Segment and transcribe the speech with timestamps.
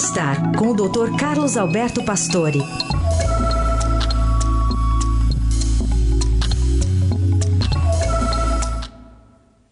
[0.00, 1.14] Bem-Estar, com o Dr.
[1.18, 2.60] Carlos Alberto Pastore.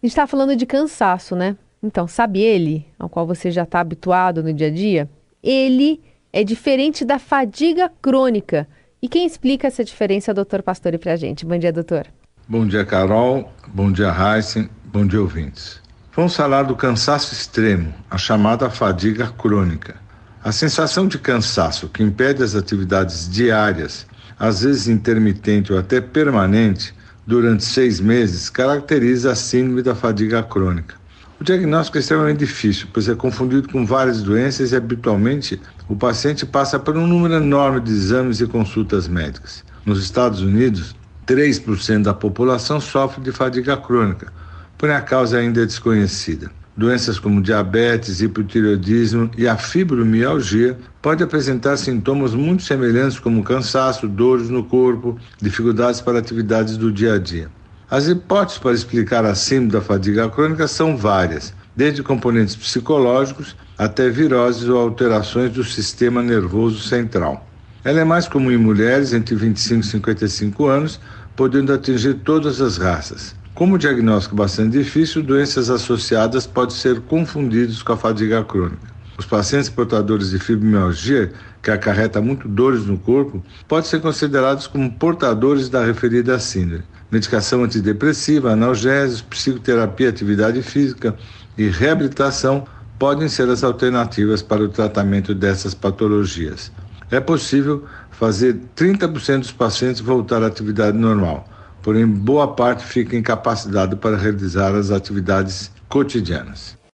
[0.03, 1.57] está falando de cansaço, né?
[1.81, 5.09] Então, sabe ele, ao qual você já está habituado no dia a dia?
[5.41, 5.99] Ele
[6.31, 8.67] é diferente da fadiga crônica.
[9.01, 11.43] E quem explica essa diferença é o doutor Pastore para a gente.
[11.43, 12.05] Bom dia, doutor.
[12.47, 13.51] Bom dia, Carol.
[13.67, 14.69] Bom dia, Heisen.
[14.85, 15.81] Bom dia, ouvintes.
[16.15, 20.07] Vamos falar do cansaço extremo, a chamada fadiga crônica.
[20.41, 24.07] A sensação de cansaço que impede as atividades diárias,
[24.39, 26.95] às vezes intermitente ou até permanente,
[27.27, 30.95] durante seis meses, caracteriza a síndrome da fadiga crônica.
[31.41, 36.45] O diagnóstico é extremamente difícil, pois é confundido com várias doenças e habitualmente o paciente
[36.45, 39.65] passa por um número enorme de exames e consultas médicas.
[39.85, 40.95] Nos Estados Unidos,
[41.27, 44.31] 3% da população sofre de fadiga crônica,
[44.77, 46.49] porém a causa ainda é desconhecida.
[46.75, 54.49] Doenças como diabetes, hipotireoidismo e a fibromialgia podem apresentar sintomas muito semelhantes como cansaço, dores
[54.49, 57.49] no corpo, dificuldades para atividades do dia a dia.
[57.91, 64.09] As hipóteses para explicar a síndrome da fadiga crônica são várias, desde componentes psicológicos até
[64.09, 67.47] viroses ou alterações do sistema nervoso central.
[67.83, 70.99] Ela é mais comum em mulheres entre 25 e 55 anos,
[71.35, 73.33] podendo atingir todas as raças.
[73.59, 78.87] Como diagnóstico é bastante difícil, doenças associadas podem ser confundidas com a fadiga crônica.
[79.17, 84.89] Os pacientes portadores de fibromialgia, que acarreta muito dores no corpo, podem ser considerados como
[84.89, 86.85] portadores da referida síndrome.
[87.11, 91.13] Medicação antidepressiva, analgésicos, psicoterapia, atividade física
[91.57, 92.65] e reabilitação
[92.97, 96.71] podem ser as alternativas para o tratamento dessas patologias.
[97.11, 101.45] É possível fazer 30% dos pacientes voltar à atividade normal
[101.89, 106.77] porém boa parte fica incapacitado para realizar as atividades cotidianas.